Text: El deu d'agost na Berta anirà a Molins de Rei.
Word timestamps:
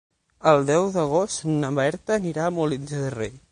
El 0.51 0.63
deu 0.69 0.87
d'agost 0.95 1.45
na 1.51 1.71
Berta 1.81 2.17
anirà 2.17 2.49
a 2.49 2.57
Molins 2.59 2.97
de 2.99 3.15
Rei. 3.19 3.33